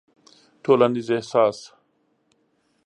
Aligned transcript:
ټولنيز 0.63 1.07
احساس 1.19 1.59